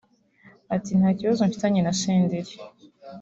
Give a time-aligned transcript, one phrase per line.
[0.75, 2.53] Ati Nta kibazo mfitanye naSenderi